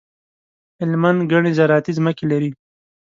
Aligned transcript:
هلمند 0.79 1.19
ګڼي 1.31 1.51
زراعتي 1.59 1.91
ځمکي 1.97 2.25
لري. 2.31 2.51